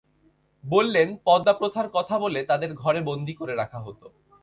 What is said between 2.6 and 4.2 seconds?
ঘরে বন্দী করে রাখা হতো।